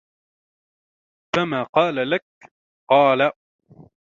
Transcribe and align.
فَمَا 1.35 1.63
قَالَ 1.63 2.09
لَك؟ 2.09 2.23
قَالَ 2.91 3.31